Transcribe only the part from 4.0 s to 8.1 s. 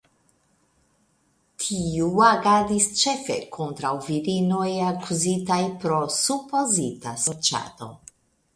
virinoj akuzitaj pro supozita sorĉado.